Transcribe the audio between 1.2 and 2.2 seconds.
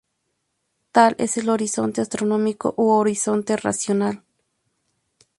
el horizonte